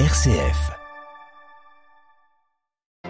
[0.00, 0.72] RCF.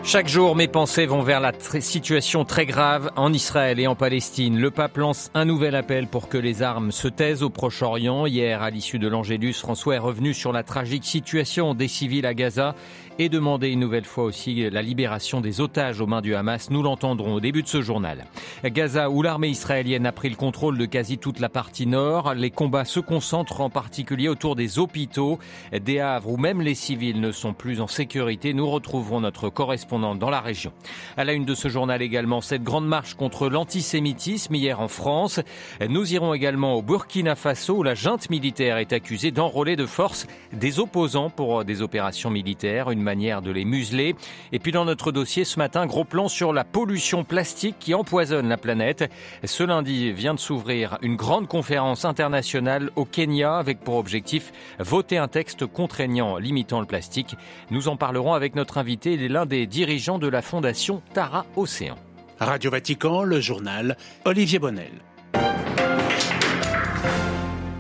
[0.03, 4.61] Chaque jour, mes pensées vont vers la situation très grave en Israël et en Palestine.
[4.61, 8.27] Le pape lance un nouvel appel pour que les armes se taisent au Proche-Orient.
[8.27, 12.35] Hier, à l'issue de l'Angélus, François est revenu sur la tragique situation des civils à
[12.35, 12.75] Gaza
[13.19, 16.71] et demandé une nouvelle fois aussi la libération des otages aux mains du Hamas.
[16.71, 18.25] Nous l'entendrons au début de ce journal.
[18.65, 22.51] Gaza, où l'armée israélienne a pris le contrôle de quasi toute la partie nord, les
[22.51, 25.39] combats se concentrent en particulier autour des hôpitaux,
[25.73, 28.55] des havres où même les civils ne sont plus en sécurité.
[28.55, 30.73] Nous retrouverons notre correspondante dans la région.
[31.17, 35.41] À la une de ce journal également, cette grande marche contre l'antisémitisme hier en France.
[35.89, 40.27] Nous irons également au Burkina Faso où la junte militaire est accusée d'enrôler de force
[40.53, 42.91] des opposants pour des opérations militaires.
[43.05, 44.17] Manière de les museler.
[44.51, 48.49] Et puis dans notre dossier ce matin, gros plan sur la pollution plastique qui empoisonne
[48.49, 49.11] la planète.
[49.45, 55.19] Ce lundi vient de s'ouvrir une grande conférence internationale au Kenya avec pour objectif voter
[55.19, 57.37] un texte contraignant limitant le plastique.
[57.71, 61.97] Nous en parlerons avec notre invité, l'un des dirigeants de la fondation Tara Océan.
[62.41, 65.14] Radio Vatican, le journal Olivier Bonnel.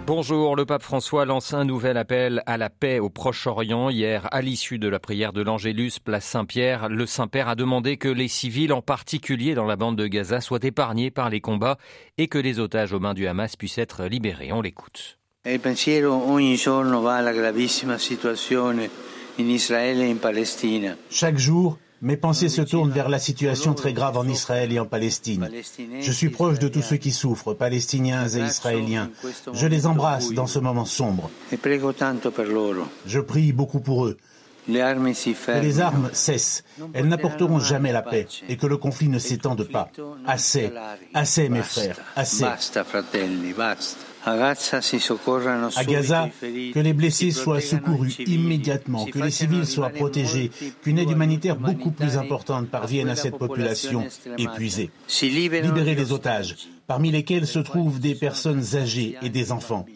[0.06, 3.88] Bonjour, le pape François lance un nouvel appel à la paix au Proche-Orient.
[3.88, 8.08] Hier, à l'issue de la prière de l'Angélus, place Saint-Pierre, le Saint-Père a demandé que
[8.08, 11.78] les civils, en particulier dans la bande de Gaza, soient épargnés par les combats
[12.18, 14.52] et que les otages aux mains du Hamas puissent être libérés.
[14.52, 15.18] On l'écoute.
[15.46, 18.90] Il pensiero ogni giorno va alla gravissima situazione
[19.38, 20.96] in Israele e in Palestina.
[21.10, 24.84] Chaque jour, mes pensées se tournent vers la situation très grave en Israël et en
[24.84, 25.50] Palestine.
[26.00, 29.10] Je suis proche de tous ceux qui souffrent, palestiniens et israéliens.
[29.52, 31.30] Je les embrasse dans ce moment sombre.
[33.06, 34.18] Je prie beaucoup pour eux.
[34.66, 36.64] Que les armes cessent.
[36.92, 39.90] Elles n'apporteront jamais la paix et que le conflit ne s'étende pas.
[40.26, 40.70] Assez,
[41.12, 42.44] assez mes frères, assez.
[44.26, 50.50] À Gaza, que les blessés soient secourus immédiatement, que les civils soient protégés,
[50.82, 54.04] qu'une aide humanitaire beaucoup plus importante parvienne à cette population
[54.38, 54.90] épuisée.
[55.22, 59.86] Libérer les otages, parmi lesquels se trouvent des personnes âgées et des enfants.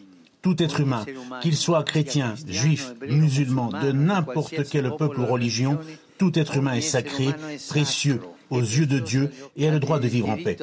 [0.41, 1.05] Tout être humain,
[1.41, 5.79] qu'il soit chrétien, juif, musulman, de n'importe quel peuple ou religion,
[6.17, 7.29] tout être humain est sacré,
[7.67, 10.57] précieux aux yeux de Dieu et a le droit de vivre en paix.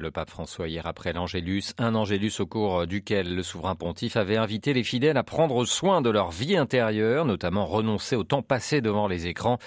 [0.00, 4.36] le pape François hier après l'Angélus, un Angélus au cours duquel le souverain pontife avait
[4.36, 8.80] invité les fidèles à prendre soin de leur vie intérieure, notamment renoncer au temps passé
[8.80, 9.58] devant les écrans.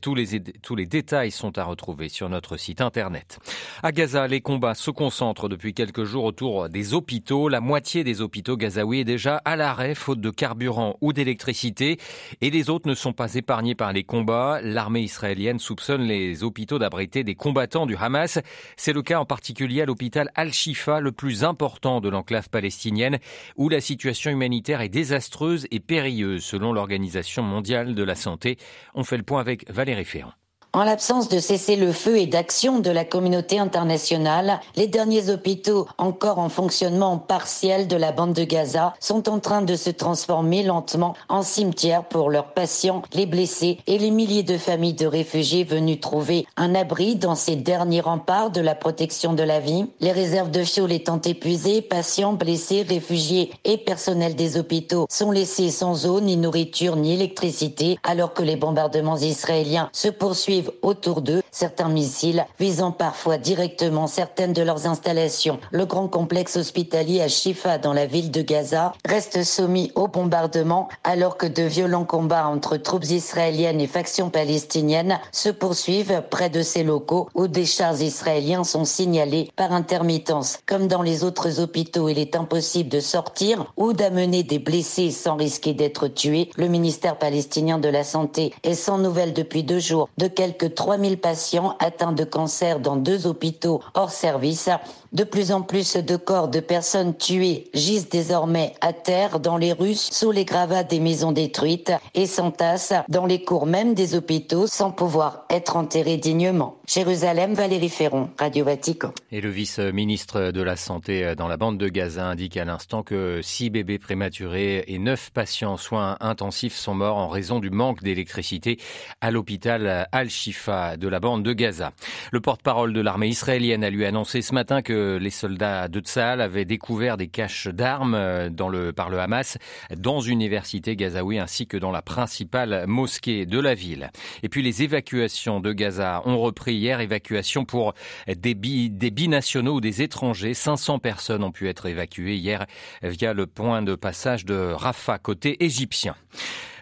[0.00, 3.38] Tous les, tous les détails sont à retrouver sur notre site internet.
[3.82, 7.48] À Gaza, les combats se concentrent depuis quelques jours autour des hôpitaux.
[7.48, 11.98] La moitié des hôpitaux gazaouis est déjà à l'arrêt faute de carburant ou d'électricité
[12.40, 14.60] et les autres ne sont pas épargnés par les combats.
[14.62, 18.38] L'armée israélienne soupçonne les hôpitaux d'abriter des combattants du Hamas.
[18.76, 23.18] C'est le cas en particulier à l'hôpital Al-Shifa, le plus important de l'enclave palestinienne,
[23.56, 28.58] où la situation humanitaire est désastreuse et périlleuse selon l'Organisation mondiale de la santé.
[28.94, 30.32] On fait le point avec Valérie Ferrand.
[30.76, 36.50] En l'absence de cessez-le-feu et d'action de la communauté internationale, les derniers hôpitaux encore en
[36.50, 41.40] fonctionnement partiel de la bande de Gaza sont en train de se transformer lentement en
[41.40, 46.46] cimetière pour leurs patients, les blessés et les milliers de familles de réfugiés venus trouver
[46.58, 49.86] un abri dans ces derniers remparts de la protection de la vie.
[50.00, 55.70] Les réserves de fioul étant épuisées, patients, blessés, réfugiés et personnel des hôpitaux sont laissés
[55.70, 61.42] sans eau, ni nourriture, ni électricité, alors que les bombardements israéliens se poursuivent autour d'eux,
[61.50, 65.58] certains missiles visant parfois directement certaines de leurs installations.
[65.70, 70.88] Le grand complexe hospitalier à Shifa dans la ville de Gaza reste soumis au bombardement
[71.04, 76.62] alors que de violents combats entre troupes israéliennes et factions palestiniennes se poursuivent près de
[76.62, 80.58] ces locaux où des chars israéliens sont signalés par intermittence.
[80.66, 85.36] Comme dans les autres hôpitaux, il est impossible de sortir ou d'amener des blessés sans
[85.36, 86.50] risquer d'être tués.
[86.56, 90.66] Le ministère palestinien de la Santé est sans nouvelles depuis deux jours de quelques que
[90.66, 94.68] 3000 patients atteints de cancer dans deux hôpitaux hors service.
[95.12, 99.72] De plus en plus de corps de personnes tuées gisent désormais à terre dans les
[99.72, 104.66] rues sous les gravats des maisons détruites et s'entassent dans les cours même des hôpitaux
[104.66, 106.75] sans pouvoir être enterrés dignement.
[106.86, 109.12] Jérusalem, Valérie Ferron, Radio Vatican.
[109.32, 113.40] Et le vice-ministre de la Santé dans la bande de Gaza indique à l'instant que
[113.42, 118.04] six bébés prématurés et neuf patients en soins intensifs sont morts en raison du manque
[118.04, 118.78] d'électricité
[119.20, 121.92] à l'hôpital Al-Shifa de la bande de Gaza.
[122.30, 126.40] Le porte-parole de l'armée israélienne a lui annoncé ce matin que les soldats de Tsahal
[126.40, 128.50] avaient découvert des caches d'armes
[128.94, 129.58] par le Hamas
[129.96, 134.10] dans une université gazaoui ainsi que dans la principale mosquée de la ville.
[134.44, 137.94] Et puis les évacuations de Gaza ont repris hier, évacuation pour
[138.28, 140.54] des, binationaux ou des étrangers.
[140.54, 142.66] 500 personnes ont pu être évacuées hier
[143.02, 146.14] via le point de passage de Rafah côté égyptien.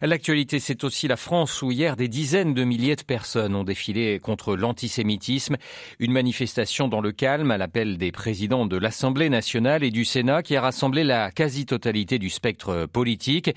[0.07, 4.21] L'actualité, c'est aussi la France où hier des dizaines de milliers de personnes ont défilé
[4.21, 5.57] contre l'antisémitisme.
[5.99, 10.43] Une manifestation dans le calme à l'appel des présidents de l'Assemblée nationale et du Sénat
[10.43, 13.55] qui a rassemblé la quasi-totalité du spectre politique.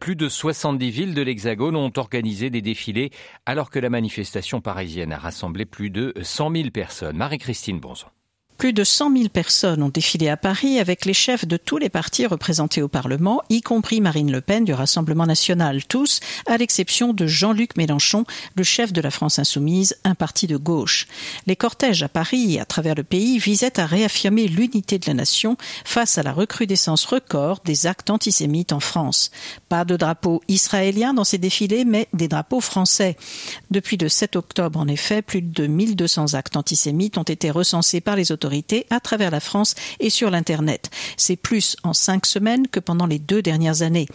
[0.00, 3.10] Plus de 70 villes de l'Hexagone ont organisé des défilés
[3.44, 7.18] alors que la manifestation parisienne a rassemblé plus de 100 000 personnes.
[7.18, 8.06] Marie-Christine Bonzon.
[8.60, 11.88] Plus de 100 000 personnes ont défilé à Paris avec les chefs de tous les
[11.88, 17.14] partis représentés au Parlement, y compris Marine Le Pen du Rassemblement national, tous, à l'exception
[17.14, 18.26] de Jean-Luc Mélenchon,
[18.56, 21.06] le chef de la France insoumise, un parti de gauche.
[21.46, 25.14] Les cortèges à Paris et à travers le pays visaient à réaffirmer l'unité de la
[25.14, 29.30] nation face à la recrudescence record des actes antisémites en France.
[29.70, 33.16] Pas de drapeau israélien dans ces défilés, mais des drapeaux français.
[33.70, 38.16] Depuis le 7 octobre, en effet, plus de 1200 actes antisémites ont été recensés par
[38.16, 38.49] les autorités
[38.90, 40.90] à travers la France et sur l'Internet.
[41.16, 44.06] C'est plus en cinq semaines que pendant les deux dernières années.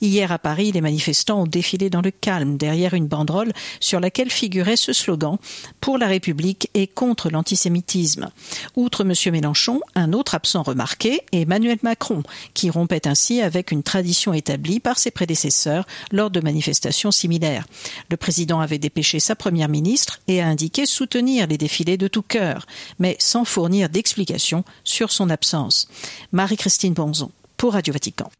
[0.00, 4.30] Hier à Paris, les manifestants ont défilé dans le calme derrière une banderole sur laquelle
[4.30, 5.38] figurait ce slogan
[5.80, 8.30] pour la République et contre l'antisémitisme.
[8.76, 9.32] Outre M.
[9.32, 12.22] Mélenchon, un autre absent remarqué est Emmanuel Macron,
[12.54, 17.66] qui rompait ainsi avec une tradition établie par ses prédécesseurs lors de manifestations similaires.
[18.10, 22.22] Le président avait dépêché sa première ministre et a indiqué soutenir les défilés de tout
[22.22, 22.66] cœur,
[22.98, 23.44] mais sans
[23.88, 25.88] d'explications sur son absence.
[26.32, 27.30] Marie-Christine Bonzon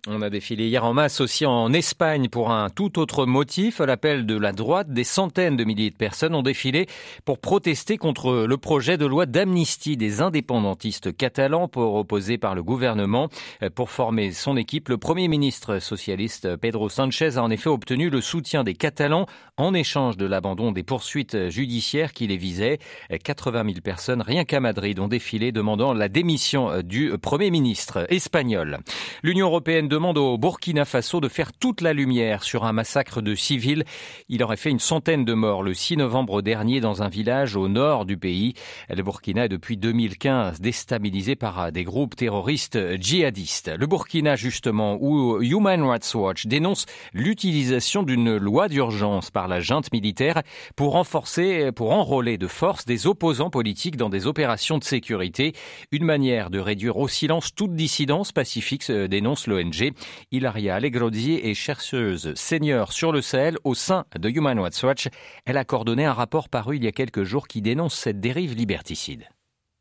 [0.08, 3.82] On a défilé hier en masse aussi en Espagne pour un tout autre motif.
[3.82, 6.86] À l'appel de la droite, des centaines de milliers de personnes ont défilé
[7.26, 13.28] pour protester contre le projet de loi d'amnistie des indépendantistes catalans proposé par le gouvernement.
[13.74, 18.22] Pour former son équipe, le Premier ministre socialiste Pedro Sanchez a en effet obtenu le
[18.22, 19.26] soutien des Catalans
[19.58, 22.78] en échange de l'abandon des poursuites judiciaires qui les visaient.
[23.22, 28.78] 80 000 personnes, rien qu'à Madrid, ont défilé demandant la démission du Premier ministre espagnol.
[29.22, 33.34] L'Union européenne demande au Burkina Faso de faire toute la lumière sur un massacre de
[33.34, 33.84] civils.
[34.28, 37.68] Il aurait fait une centaine de morts le 6 novembre dernier dans un village au
[37.68, 38.54] nord du pays.
[38.88, 43.70] Le Burkina est depuis 2015 déstabilisé par des groupes terroristes djihadistes.
[43.76, 49.92] Le Burkina, justement, où Human Rights Watch dénonce l'utilisation d'une loi d'urgence par la junte
[49.92, 50.42] militaire
[50.76, 55.54] pour renforcer, pour enrôler de force des opposants politiques dans des opérations de sécurité.
[55.92, 59.92] Une manière de réduire au silence toute dissidence pacifique dénonce l'ONG.
[60.30, 65.08] Ilaria Allegrodi est chercheuse senior sur le Sahel au sein de Human Rights Watch.
[65.44, 68.54] Elle a coordonné un rapport paru il y a quelques jours qui dénonce cette dérive
[68.54, 69.28] liberticide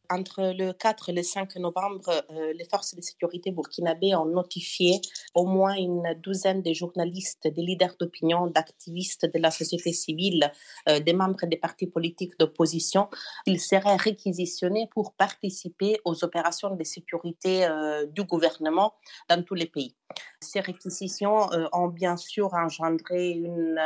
[0.09, 5.01] entre le 4 et le 5 novembre, euh, les forces de sécurité burkinabées ont notifié
[5.35, 10.51] au moins une douzaine de journalistes, des leaders d'opinion, d'activistes de la société civile,
[10.87, 13.09] euh, des membres des partis politiques d'opposition.
[13.45, 18.93] Ils seraient réquisitionnés pour participer aux opérations de sécurité euh, du gouvernement
[19.29, 19.95] dans tous les pays.
[20.41, 23.79] Ces réquisitions ont bien sûr engendré une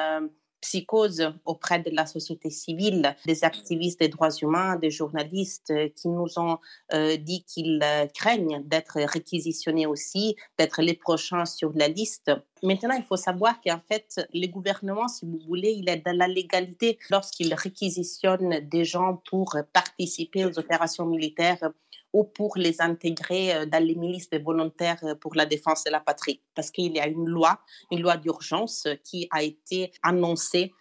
[0.64, 6.08] psychose auprès de la société civile, des activistes des droits humains, des journalistes euh, qui
[6.08, 6.58] nous ont
[6.94, 12.32] euh, dit qu'ils euh, craignent d'être réquisitionnés aussi, d'être les prochains sur la liste.
[12.64, 16.30] Maintenant, il faut savoir qu'en fait, le gouvernement, si vous voulez, il est dans la
[16.30, 21.72] légalité lorsqu'il réquisitionne des gens pour participer aux opérations militaires
[22.14, 26.00] ou pour les intégrer euh, dans les milices volontaires euh, pour la défense de la
[26.00, 26.42] patrie.
[26.56, 27.60] Parce qu'il y a une loi,
[27.92, 30.72] une loi d'urgence euh, qui a été annoncée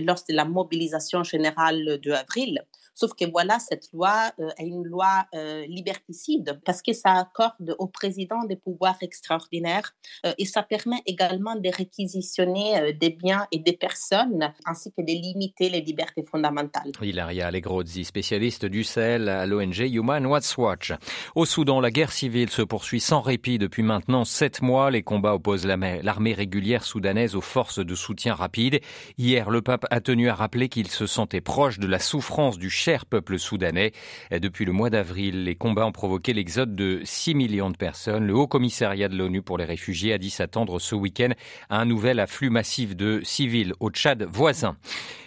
[0.00, 4.84] lors de la mobilisation générale de avril Sauf que voilà, cette loi euh, est une
[4.84, 9.94] loi euh, liberticide parce que ça accorde au président des pouvoirs extraordinaires
[10.26, 15.12] euh, et ça permet également de réquisitionner des biens et des personnes ainsi que de
[15.12, 16.92] limiter les libertés fondamentales.
[17.00, 20.92] Ilaria Allegrozzi, spécialiste du Sahel à l'ONG Human Rights Watch.
[21.34, 24.90] Au Soudan, la guerre civile se poursuit sans répit depuis maintenant sept mois.
[24.90, 28.80] Les combats opposent l'armée régulière soudanaise aux forces de soutien rapide.
[29.18, 32.70] Hier, le pape a tenu à rappeler qu'il se sentait proche de la souffrance du
[32.82, 33.92] cher peuple soudanais.
[34.32, 38.26] Depuis le mois d'avril, les combats ont provoqué l'exode de 6 millions de personnes.
[38.26, 41.30] Le Haut Commissariat de l'ONU pour les réfugiés a dit s'attendre ce week-end
[41.70, 44.76] à un nouvel afflux massif de civils au Tchad voisin.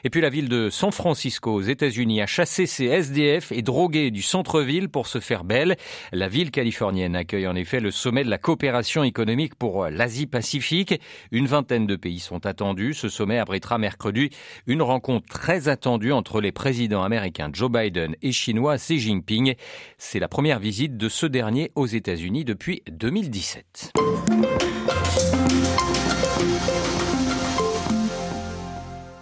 [0.04, 4.12] Et puis la ville de San Francisco aux États-Unis a chassé ses SDF et drogué
[4.12, 5.78] du centre-ville pour se faire belle.
[6.12, 11.00] La ville californienne accueille en effet le sommet de la coopération économique pour l'Asie-Pacifique.
[11.32, 12.94] Une vingtaine de pays sont attendus.
[12.94, 14.30] Ce sommet abritera mercredi
[14.68, 19.56] une rencontre très attendue entre les présidents américains Joe Biden et chinois Xi Jinping.
[19.98, 23.92] C'est la première visite de ce dernier aux États-Unis depuis 2017.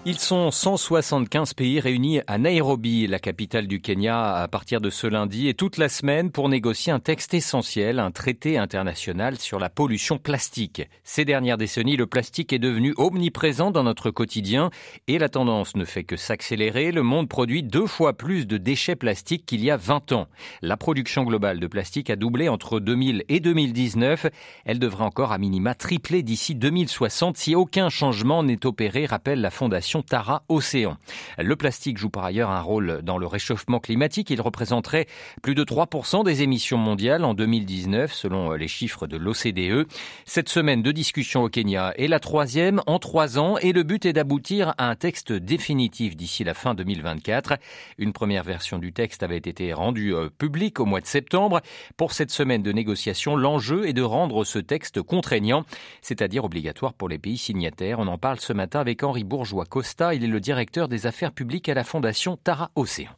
[0.05, 5.07] Ils sont 175 pays réunis à Nairobi, la capitale du Kenya, à partir de ce
[5.07, 9.69] lundi et toute la semaine pour négocier un texte essentiel, un traité international sur la
[9.69, 10.81] pollution plastique.
[11.05, 14.71] Ces dernières décennies, le plastique est devenu omniprésent dans notre quotidien
[15.07, 16.91] et la tendance ne fait que s'accélérer.
[16.91, 20.27] Le monde produit deux fois plus de déchets plastiques qu'il y a 20 ans.
[20.61, 24.27] La production globale de plastique a doublé entre 2000 et 2019.
[24.65, 29.49] Elle devrait encore à minima tripler d'ici 2060 si aucun changement n'est opéré, rappelle la
[29.49, 30.97] Fondation Tara Océan.
[31.37, 34.29] Le plastique joue par ailleurs un rôle dans le réchauffement climatique.
[34.29, 35.07] Il représenterait
[35.41, 39.87] plus de 3% des émissions mondiales en 2019 selon les chiffres de l'OCDE.
[40.25, 44.05] Cette semaine de discussion au Kenya est la troisième en trois ans et le but
[44.05, 47.53] est d'aboutir à un texte définitif d'ici la fin 2024.
[47.97, 51.61] Une première version du texte avait été rendue euh, publique au mois de septembre.
[51.97, 55.65] Pour cette semaine de négociation, l'enjeu est de rendre ce texte contraignant,
[56.01, 57.99] c'est-à-dire obligatoire pour les pays signataires.
[57.99, 59.65] On en parle ce matin avec Henri bourgeois
[60.13, 63.11] il est le directeur des affaires publiques à la Fondation Tara Océan.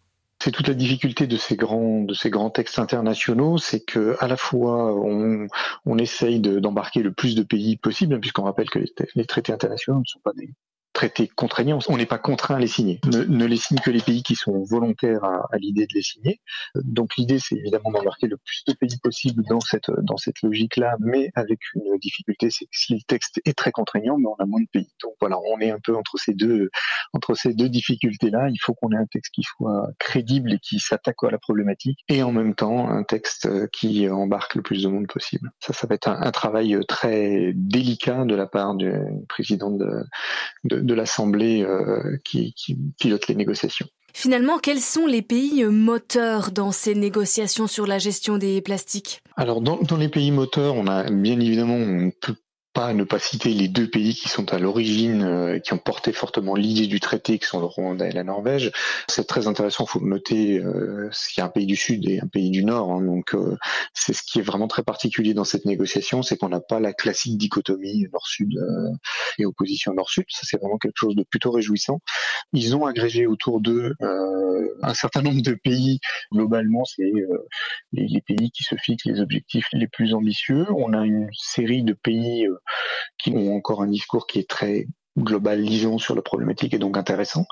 [0.44, 5.48] C'est toute la difficulté de ces grands textes internationaux, c'est que à la fois on,
[5.86, 8.80] on essaye d'embarquer le plus de pays possible, puisqu'on rappelle que
[9.16, 10.54] les, traités internationaux ne sont pas des,
[10.96, 11.80] traités contraignants.
[11.90, 13.00] On n'est pas contraint à les signer.
[13.06, 16.42] Ne, les signent que les pays qui sont volontaires à, l'idée de les signer.
[16.75, 20.96] Donc l'idée, c'est évidemment d'embarquer le plus de pays possible dans cette dans cette logique-là,
[21.00, 24.46] mais avec une difficulté, c'est que si le texte est très contraignant, mais on a
[24.46, 24.90] moins de pays.
[25.04, 26.70] Donc voilà, on est un peu entre ces deux
[27.14, 28.48] entre ces deux difficultés-là.
[28.50, 32.00] Il faut qu'on ait un texte qui soit crédible et qui s'attaque à la problématique,
[32.08, 35.52] et en même temps un texte qui embarque le plus de monde possible.
[35.60, 38.92] Ça, ça va être un, travail très délicat de la part du
[39.28, 40.04] président de,
[40.64, 42.54] de de l'Assemblée euh, qui,
[43.00, 43.88] pilote les négociations.
[44.13, 49.20] Finalement, quels sont les pays moteurs dans ces négociations sur la gestion des plastiques?
[49.36, 52.36] Alors, dans, les pays moteurs, on a bien évidemment, on peut
[52.75, 56.12] pas ne pas citer les deux pays qui sont à l'origine, euh, qui ont porté
[56.12, 58.72] fortement l'idée du traité, qui sont le Rwanda et la Norvège.
[59.08, 62.20] C'est très intéressant, il faut noter euh, qu'il y a un pays du Sud et
[62.20, 62.91] un pays du Nord.
[62.91, 63.55] Hein, donc euh,
[63.94, 66.91] c'est ce qui est vraiment très particulier dans cette négociation, c'est qu'on n'a pas la
[66.91, 68.91] classique dichotomie Nord-Sud euh,
[69.39, 70.25] et opposition Nord-Sud.
[70.27, 72.01] Ça c'est vraiment quelque chose de plutôt réjouissant.
[72.51, 73.96] Ils ont agrégé autour d'eux
[74.82, 76.00] un certain nombre de pays.
[76.32, 77.10] Globalement, c'est
[77.94, 80.65] les, les, pays qui se fixent les objectifs les plus ambitieux.
[80.75, 82.48] On a une série de pays
[83.18, 87.46] qui ont encore un discours qui est très globalisant sur la problématique est donc intéressant,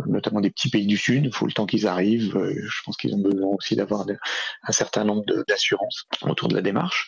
[0.00, 1.24] euh, notamment des petits pays du Sud.
[1.24, 2.36] Il faut le temps qu'ils arrivent.
[2.36, 4.06] Euh, je pense qu'ils ont besoin aussi d'avoir
[4.66, 7.06] un certain nombre d'assurances autour de la démarche.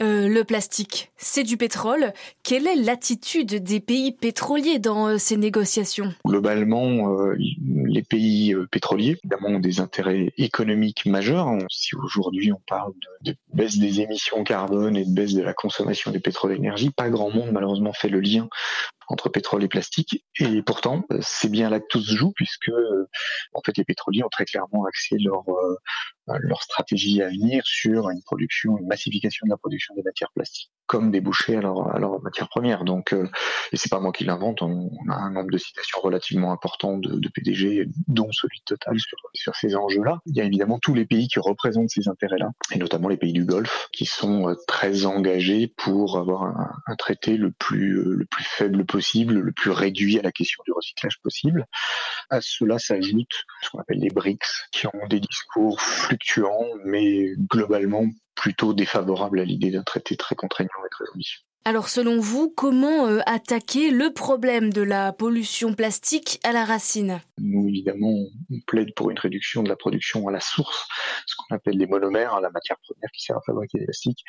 [0.00, 2.12] Euh, le plastique, c'est du pétrole.
[2.42, 6.14] Quelle est l'attitude des pays pétroliers dans ces négociations?
[6.24, 11.50] Globalement, les pays pétroliers, évidemment, ont des intérêts économiques majeurs.
[11.68, 12.92] Si aujourd'hui on parle
[13.24, 16.90] de, de, baisse des émissions carbone et de baisse de la consommation des pétroles énergie,
[16.90, 18.48] pas grand monde malheureusement fait le lien
[19.10, 20.24] entre pétrole et plastique.
[20.38, 23.08] Et pourtant, euh, c'est bien là que tout se joue, puisque euh,
[23.54, 25.76] en fait les pétroliers ont très clairement axé leur euh,
[26.38, 30.70] leur stratégie à venir sur une production, une massification de la production des matières plastiques
[30.90, 32.82] comme débouché à leur, à leur matière première.
[32.82, 33.28] Donc, euh,
[33.70, 37.14] et c'est pas moi qui l'invente, on, a un nombre de citations relativement important de,
[37.14, 40.18] de PDG, dont celui de Total sur, sur ces enjeux-là.
[40.26, 43.32] Il y a évidemment tous les pays qui représentent ces intérêts-là, et notamment les pays
[43.32, 48.16] du Golfe, qui sont euh, très engagés pour avoir un, un traité le plus, euh,
[48.16, 51.66] le plus faible possible, le plus réduit à la question du recyclage possible.
[52.30, 58.06] À cela s'ajoute ce qu'on appelle les BRICS, qui ont des discours fluctuants, mais globalement
[58.40, 61.40] plutôt défavorable à l'idée d'un traité très contraignant et très ambitieux.
[61.66, 67.20] Alors selon vous, comment euh, attaquer le problème de la pollution plastique à la racine?
[67.36, 68.14] Nous, évidemment,
[68.50, 70.88] on plaide pour une réduction de la production à la source,
[71.26, 74.24] ce qu'on appelle les monomères, la matière première qui sert à fabriquer des plastiques,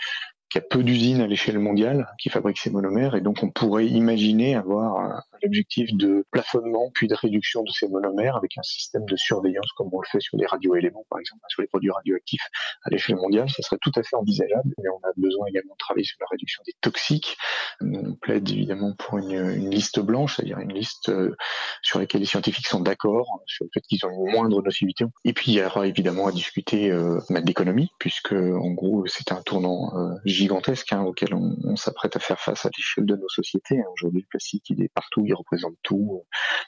[0.51, 3.49] qu'il y a peu d'usines à l'échelle mondiale qui fabriquent ces monomères et donc on
[3.49, 8.61] pourrait imaginer avoir un, objectif de plafonnement puis de réduction de ces monomères avec un
[8.61, 11.89] système de surveillance comme on le fait sur les radioéléments par exemple, sur les produits
[11.89, 12.45] radioactifs
[12.83, 15.77] à l'échelle mondiale, ça serait tout à fait envisageable mais on a besoin également de
[15.79, 17.37] travailler sur la réduction des toxiques.
[17.81, 21.35] On plaide évidemment pour une, liste blanche, c'est-à-dire une liste euh,
[21.81, 25.05] sur laquelle les scientifiques sont d'accord sur le fait qu'ils ont une moindre nocivité.
[25.23, 29.41] Et puis il y aura évidemment à discuter euh, d'économie puisque en gros c'est un
[29.41, 33.79] tournant euh, gigantesque hein, auquel on, s'apprête à faire face à l'échelle de nos sociétés.
[33.79, 33.85] Hein.
[33.93, 36.23] Aujourd'hui, le plastique, il est partout, il représente tout.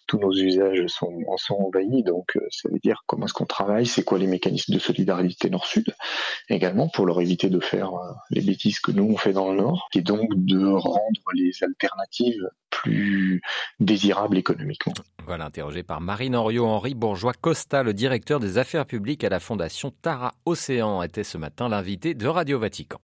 [0.07, 2.03] Tous nos usages sont, en sont envahis.
[2.03, 5.49] Donc, euh, ça veut dire comment est-ce qu'on travaille, c'est quoi les mécanismes de solidarité
[5.49, 5.93] Nord-Sud,
[6.49, 9.57] également pour leur éviter de faire euh, les bêtises que nous on fait dans le
[9.57, 13.41] Nord, et donc de rendre les alternatives plus
[13.79, 14.93] désirable économiquement.
[15.25, 19.91] Voilà, interrogé par Marine Henriot, Henri Bourgeois-Costa, le directeur des affaires publiques à la Fondation
[20.01, 22.99] Tara Océan, était ce matin l'invité de Radio Vatican.